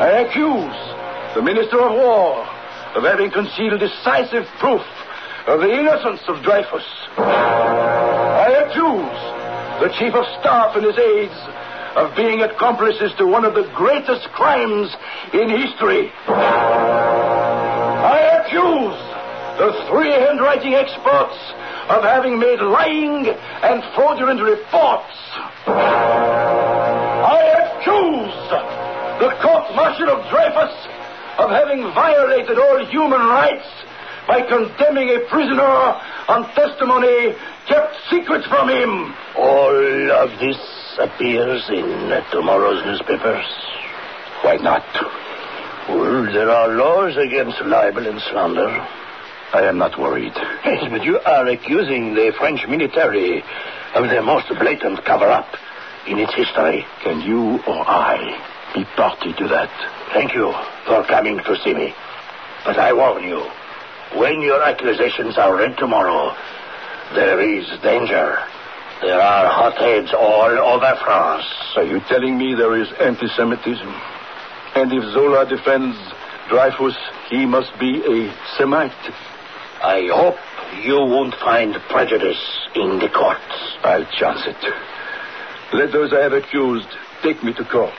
[0.03, 0.77] I accuse
[1.35, 2.45] the Minister of War
[2.97, 4.83] of having concealed decisive proof
[5.47, 6.85] of the innocence of Dreyfus.
[7.17, 9.19] I accuse
[9.81, 11.39] the Chief of Staff and his aides
[11.97, 14.95] of being accomplices to one of the greatest crimes
[15.33, 16.11] in history.
[18.53, 19.01] Accuse
[19.57, 21.41] the three handwriting experts
[21.89, 25.17] of having made lying and fraudulent reports.
[25.73, 28.37] I accuse
[29.25, 30.77] the court-martial of Dreyfus
[31.39, 33.65] of having violated all human rights
[34.29, 35.97] by condemning a prisoner
[36.29, 37.35] on testimony
[37.69, 39.17] kept secret from him.
[39.35, 40.61] All of this
[41.01, 43.47] appears in tomorrow's newspapers.
[44.45, 44.85] Why not?
[45.89, 48.69] Well, there are laws against libel and slander.
[49.53, 50.33] I am not worried.
[50.65, 53.43] Yes, but you are accusing the French military
[53.95, 55.47] of the most blatant cover-up
[56.07, 56.87] in its history.
[57.03, 58.17] Can you or I
[58.75, 59.71] be party to that?
[60.15, 60.55] Thank you
[60.87, 61.93] for coming to see me.
[62.65, 63.43] But I warn you,
[64.19, 66.35] when your accusations are read tomorrow,
[67.15, 68.39] there is danger.
[69.03, 71.45] There are hotheads all over France.
[71.77, 74.12] Are you telling me there is anti-Semitism?
[74.75, 75.97] And if Zola defends
[76.49, 76.97] Dreyfus,
[77.29, 79.13] he must be a Semite.
[79.83, 80.37] I hope
[80.85, 82.43] you won't find prejudice
[82.75, 83.77] in the courts.
[83.85, 84.57] I'll chance it.
[85.75, 86.89] Let those I have accused
[87.23, 87.93] take me to court.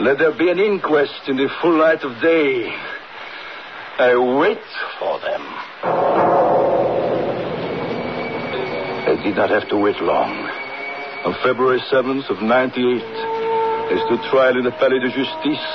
[0.00, 2.72] Let there be an inquest in the full light of day.
[3.98, 4.62] I wait
[4.98, 5.42] for them.
[9.06, 10.32] I did not have to wait long.
[11.24, 13.39] On February 7th of 98,
[13.90, 15.66] I stood trial in the Palais de Justice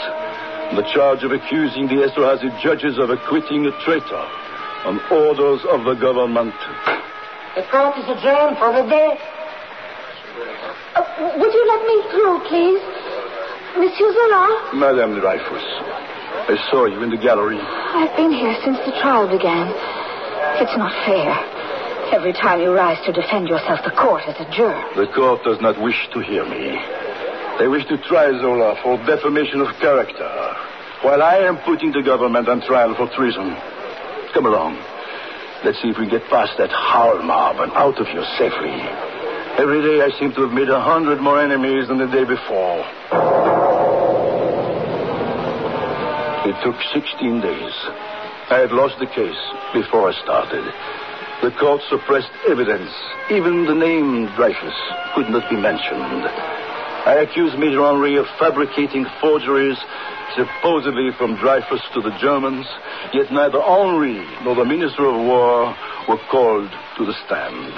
[0.72, 4.24] on the charge of accusing the Esterhazy judges of acquitting a traitor
[4.88, 6.56] on orders of the government.
[7.60, 9.20] The court is adjourned for the day.
[10.96, 11.04] Uh,
[11.36, 12.80] would you let me through, please?
[13.84, 14.72] Monsieur Zola?
[14.72, 15.68] Madame Dreyfus,
[16.48, 17.60] I saw you in the gallery.
[17.60, 19.76] I've been here since the trial began.
[20.64, 21.36] It's not fair.
[22.16, 24.96] Every time you rise to defend yourself, the court is adjourned.
[24.96, 26.80] The court does not wish to hear me.
[27.58, 30.28] They wish to try Zola for defamation of character,
[31.04, 33.56] while I am putting the government on trial for treason.
[34.34, 34.76] Come along.
[35.64, 38.76] Let's see if we get past that howl mob and out of here safely.
[39.56, 42.84] Every day I seem to have made a hundred more enemies than the day before.
[46.44, 47.76] It took 16 days.
[48.52, 49.42] I had lost the case
[49.74, 50.66] before I started.
[51.42, 52.92] The court suppressed evidence.
[53.32, 54.76] Even the name Dreyfus
[55.16, 56.65] could not be mentioned.
[57.06, 59.78] I accused Major Henri of fabricating forgeries
[60.34, 62.66] supposedly from Dreyfus to the Germans,
[63.14, 65.70] yet neither Henri nor the Minister of War
[66.10, 67.78] were called to the stand.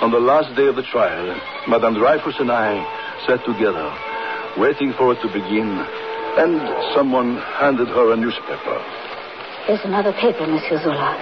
[0.00, 1.34] On the last day of the trial,
[1.66, 2.78] Madame Dreyfus and I
[3.26, 3.90] sat together,
[4.56, 5.66] waiting for it to begin,
[6.38, 6.62] and
[6.94, 8.78] someone handed her a newspaper.
[9.66, 11.18] Here's another paper, Monsieur Zola.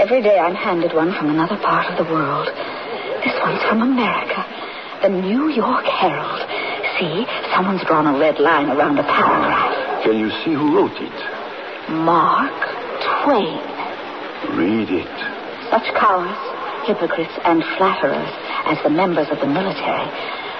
[0.00, 2.48] Every day I'm handed one from another part of the world.
[3.20, 4.61] This one's from America.
[5.02, 6.46] The New York Herald.
[6.98, 10.04] See, someone's drawn a red line around a paragraph.
[10.04, 11.18] Can you see who wrote it?
[11.90, 12.54] Mark
[13.24, 13.58] Twain.
[14.54, 15.16] Read it.
[15.74, 16.38] Such cowards,
[16.86, 18.30] hypocrites, and flatterers
[18.70, 20.06] as the members of the military,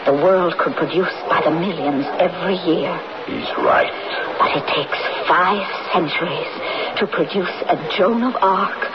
[0.06, 2.90] the world could produce by the millions every year.
[3.30, 3.94] He's right.
[4.42, 4.98] But it takes
[5.30, 5.62] five
[5.94, 6.50] centuries
[6.98, 8.90] to produce a Joan of Arc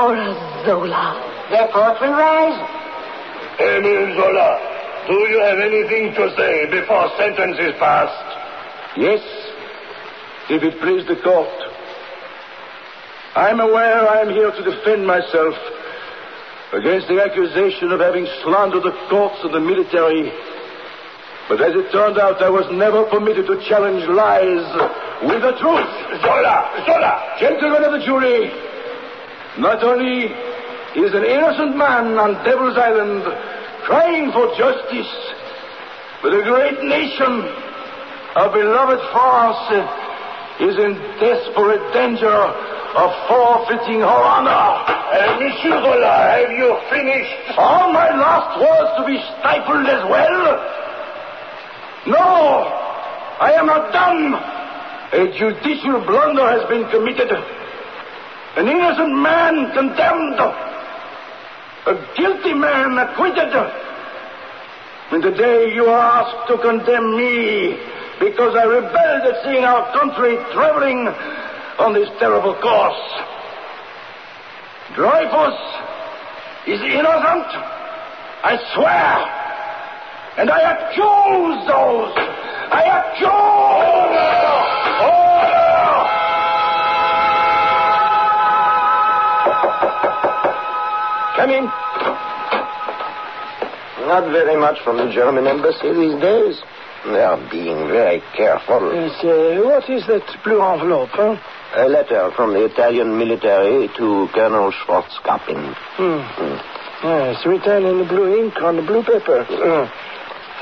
[0.00, 0.32] or a
[0.64, 1.20] Zola.
[1.52, 2.56] The court will rise.
[3.60, 4.69] Emile Zola,
[5.10, 8.30] do you have anything to say before sentence is passed?
[8.96, 9.18] Yes,
[10.54, 11.50] if it please the court.
[13.34, 15.54] I'm aware I'm here to defend myself,
[16.78, 20.30] against the accusation of having slandered the courts and the military.
[21.50, 24.62] But as it turned out, I was never permitted to challenge lies
[25.26, 25.90] with the truth.
[26.22, 26.86] Zola!
[26.86, 27.34] Zola!
[27.42, 28.46] Gentlemen of the jury,
[29.58, 30.30] not only
[30.94, 33.26] is an innocent man on Devil's Island
[33.86, 35.12] crying for justice,
[36.22, 37.44] but a great nation,
[38.36, 39.64] our beloved France,
[40.60, 44.50] is in desperate danger of forfeiting her honor.
[44.50, 47.58] Uh, Monsieur Zola, have you finished?
[47.58, 50.44] Are my last words to be stifled as well?
[52.06, 52.68] No,
[53.40, 54.34] I am not done.
[55.12, 57.30] A judicial blunder has been committed.
[58.56, 60.69] An innocent man condemned.
[61.86, 63.52] A guilty man acquitted.
[65.12, 67.78] And today you are asked to condemn me
[68.20, 71.08] because I rebelled at seeing our country traveling
[71.78, 73.00] on this terrible course.
[74.94, 75.58] Dreyfus
[76.66, 77.48] is innocent.
[78.42, 79.40] I swear.
[80.36, 82.12] And I accuse those.
[82.70, 84.49] I accuse.
[91.40, 91.64] Come in.
[94.06, 96.60] Not very much from the German embassy these days.
[97.06, 98.92] They are being very careful.
[98.92, 101.40] Yes, uh, what is that blue envelope, huh?
[101.76, 105.72] A letter from the Italian military to Colonel Schwartzkoppen.
[105.96, 106.20] Hmm.
[107.08, 109.40] Yes, written in blue ink on the blue paper.
[109.48, 109.88] Uh,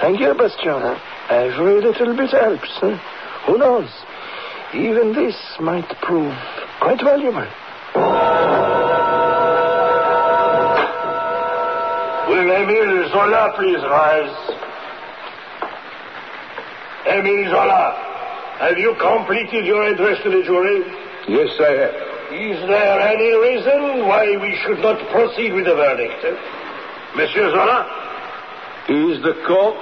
[0.01, 0.95] thank you, Bastian.
[1.29, 2.71] Every little bit helps.
[2.79, 2.95] huh?
[3.47, 3.91] Who knows?
[4.75, 6.33] Even this might prove
[6.81, 7.49] quite valuable.
[12.51, 14.37] Emile Zola please rise?
[17.07, 17.95] Emile Zola,
[18.61, 20.83] have you completed your address to the jury?
[21.29, 21.95] Yes, I have.
[22.33, 26.21] Is there any reason why we should not proceed with the verdict?
[27.17, 27.87] Monsieur Zola,
[28.89, 29.81] Is the court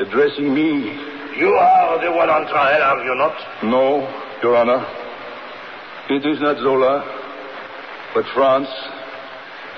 [0.00, 0.98] addressing me?
[1.38, 3.36] you are the one on trial, are you not?
[3.62, 4.08] No,
[4.42, 4.84] Your Honor.
[6.10, 7.04] It is not Zola,
[8.14, 8.68] but France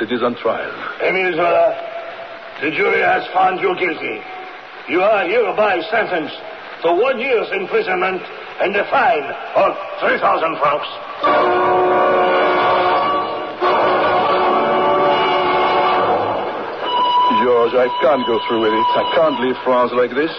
[0.01, 0.73] that is on trial.
[1.05, 1.77] Emile Zola,
[2.65, 4.25] the jury has found you guilty.
[4.89, 6.41] You are hereby sentenced
[6.83, 8.25] to one year's imprisonment
[8.65, 9.29] and a fine
[9.61, 10.89] of 3,000 francs.
[17.45, 18.89] George, I can't go through with it.
[18.97, 20.33] I can't leave France like this,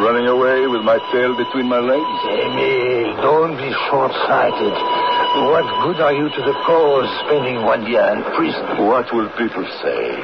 [0.00, 2.16] running away with my tail between my legs.
[2.32, 5.09] Emile, don't be short-sighted.
[5.30, 8.82] What good are you to the cause spending one year in prison?
[8.82, 10.18] What will people say?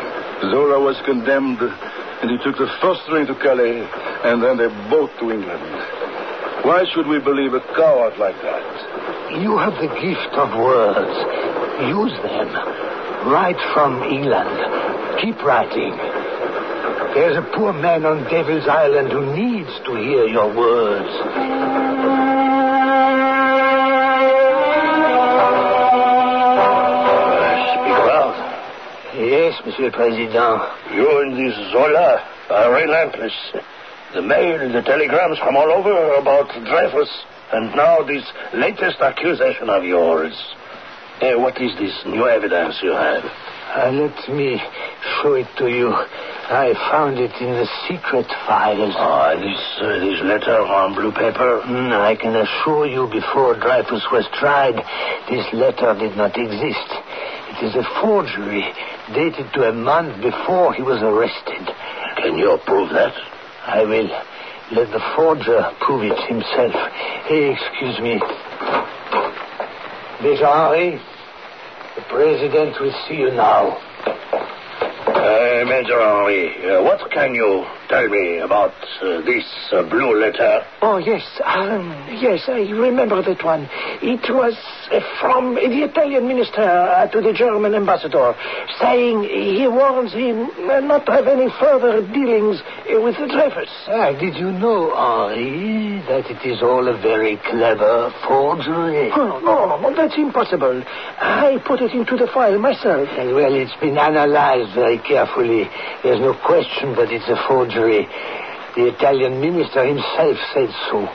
[0.51, 3.87] Zola was condemned, and he took the first train to Calais,
[4.27, 5.63] and then they both to England.
[6.67, 9.39] Why should we believe a coward like that?
[9.39, 11.15] You have the gift of words.
[11.87, 12.51] Use them.
[13.31, 14.59] Write from England.
[15.23, 15.95] Keep writing.
[17.15, 22.16] There's a poor man on Devil's Island who needs to hear your words.
[29.47, 30.59] Yes, Monsieur le Président.
[30.93, 32.19] You and this Zola
[32.51, 33.33] are relentless.
[34.13, 37.09] The mail, the telegrams from all over about Dreyfus,
[37.53, 38.25] and now this
[38.55, 40.35] latest accusation of yours.
[41.21, 43.23] Eh, what is this new evidence you have?
[43.23, 44.61] Uh, let me
[45.23, 45.95] show it to you.
[45.95, 48.95] I found it in the secret files.
[48.99, 51.63] Ah, this uh, this letter on blue paper.
[51.67, 54.75] Mm, I can assure you before Dreyfus was tried,
[55.31, 56.91] this letter did not exist.
[57.49, 58.65] It is a forgery
[59.15, 61.67] dated to a month before he was arrested.
[62.17, 63.15] Can you prove that?
[63.67, 64.09] I will
[64.73, 66.75] let the forger prove it himself.
[67.27, 68.21] Hey, excuse me.
[70.23, 71.01] Major Henri,
[71.95, 73.79] the president will see you now.
[75.07, 80.65] Uh, Major Henri, uh, what can you tell me about uh, this uh, blue letter?
[80.83, 81.23] Oh, yes.
[81.45, 83.69] Um, yes, I remember that one.
[84.03, 84.55] It was
[84.91, 88.35] uh, from the Italian minister uh, to the German ambassador,
[88.81, 92.61] saying he warns him uh, not to have any further dealings
[92.91, 93.71] uh, with Dreyfus.
[93.89, 99.11] Ah, did you know, Henri, that it is all a very clever forgery?
[99.15, 100.83] Oh, no, no, that's impossible.
[101.19, 103.09] I put it into the file myself.
[103.17, 105.69] Well, it's been analyzed very carefully.
[106.03, 107.76] There's no question that it's a forgery.
[108.77, 111.09] The Italian minister himself said so.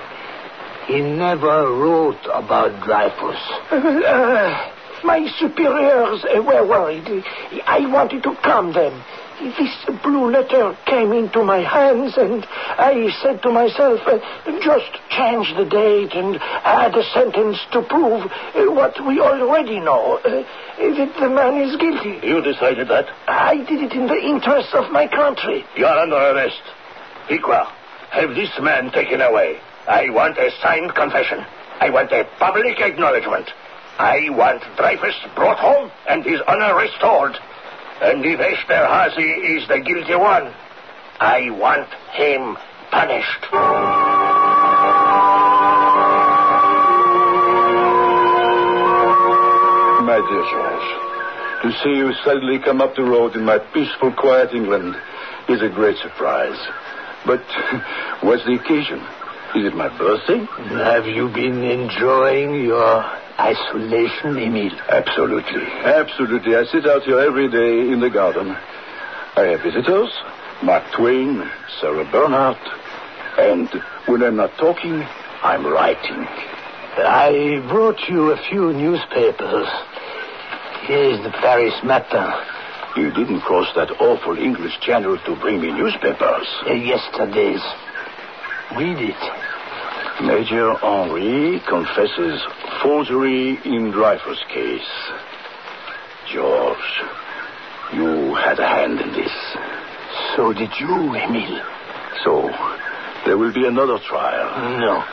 [0.87, 4.71] He never wrote about Dreyfus.
[5.03, 7.23] my superiors uh, were worried.
[7.65, 9.03] I wanted to calm them.
[9.41, 9.73] This
[10.03, 14.19] blue letter came into my hands, and I said to myself, uh,
[14.61, 20.17] just change the date and add a sentence to prove uh, what we already know
[20.17, 20.43] uh,
[20.77, 22.19] that the man is guilty.
[22.21, 23.07] You decided that?
[23.27, 25.65] I did it in the interest of my country.
[25.75, 26.61] You are under arrest.
[27.27, 27.67] Picquart,
[28.11, 29.59] have this man taken away.
[29.87, 31.39] I want a signed confession.
[31.79, 33.49] I want a public acknowledgement.
[33.97, 37.37] I want Dreyfus brought home and his honor restored.
[38.01, 40.53] And if Esterhazy is the guilty one,
[41.19, 42.57] I want him
[42.89, 43.45] punished.
[50.01, 50.87] My dear George,
[51.61, 54.95] to see you suddenly come up the road in my peaceful, quiet England
[55.47, 56.57] is a great surprise.
[57.25, 57.41] But
[58.21, 58.99] what's the occasion?
[59.55, 60.43] Is it my birthday?
[60.83, 64.77] Have you been enjoying your isolation, Emile?
[64.89, 65.65] Absolutely.
[65.83, 66.55] Absolutely.
[66.55, 68.55] I sit out here every day in the garden.
[69.35, 70.11] I have visitors,
[70.61, 71.41] Mark Twain,
[71.79, 72.59] Sarah Bernhardt,
[73.39, 73.69] and
[74.05, 75.01] when I'm not talking,
[75.41, 76.27] I'm writing.
[76.97, 79.67] I brought you a few newspapers.
[80.83, 82.29] Here's the Paris Matin.
[82.97, 86.47] You didn't cross that awful English channel to bring me newspapers.
[86.67, 87.63] Uh, yesterday's.
[88.75, 89.40] Read it.
[90.21, 92.45] Major Henri confesses
[92.83, 94.91] forgery in Dreyfus case.
[96.31, 96.77] George,
[97.93, 99.31] you had a hand in this.
[100.35, 101.61] So did you, Emile.
[102.23, 102.49] So,
[103.25, 104.79] there will be another trial.
[104.79, 105.03] No,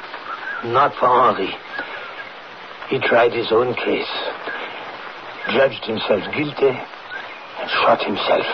[0.71, 1.57] not for Henri.
[2.91, 4.13] He tried his own case,
[5.51, 8.47] judged himself guilty, and shot himself.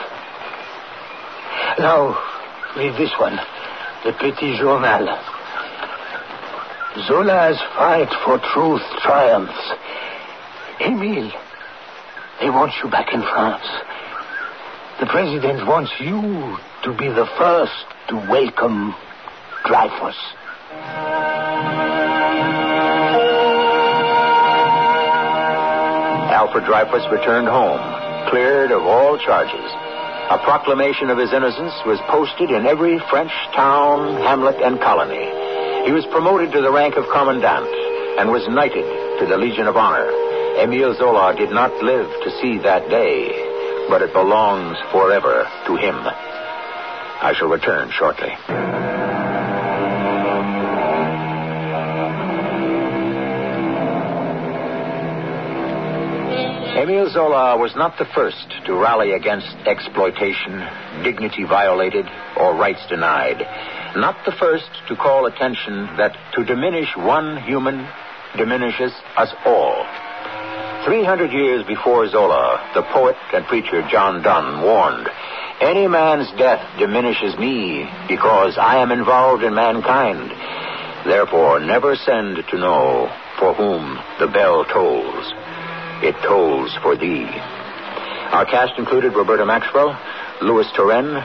[1.78, 2.16] Now,
[2.76, 3.38] read this one,
[4.04, 5.33] the Petit Journal.
[7.02, 9.72] Zola's fight for truth triumphs.
[10.80, 11.32] Emile,
[12.40, 13.66] they want you back in France.
[15.00, 18.94] The president wants you to be the first to welcome
[19.66, 20.14] Dreyfus.
[26.30, 27.82] Alfred Dreyfus returned home,
[28.30, 29.70] cleared of all charges.
[30.30, 35.53] A proclamation of his innocence was posted in every French town, hamlet, and colony.
[35.84, 37.68] He was promoted to the rank of commandant
[38.18, 38.88] and was knighted
[39.20, 40.08] to the Legion of Honor.
[40.56, 43.28] Emile Zola did not live to see that day,
[43.90, 45.96] but it belongs forever to him.
[46.00, 48.32] I shall return shortly.
[56.80, 60.64] Emile Zola was not the first to rally against exploitation,
[61.04, 62.06] dignity violated,
[62.38, 63.44] or rights denied.
[63.96, 67.86] Not the first to call attention that to diminish one human
[68.36, 69.86] diminishes us all.
[70.84, 75.08] 300 years before Zola, the poet and preacher John Donne warned,
[75.60, 80.30] Any man's death diminishes me because I am involved in mankind.
[81.06, 85.32] Therefore, never send to know for whom the bell tolls.
[86.02, 87.30] It tolls for thee.
[88.34, 89.96] Our cast included Roberta Maxwell,
[90.42, 91.24] Louis Turenne,